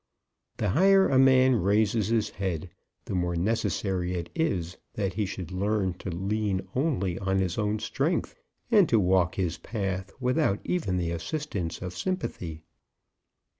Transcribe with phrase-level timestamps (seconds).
[0.57, 2.71] The higher a man raises his head,
[3.05, 7.77] the more necessary is it that he should learn to lean only on his own
[7.77, 8.33] strength,
[8.71, 12.63] and to walk his path without even the assistance of sympathy.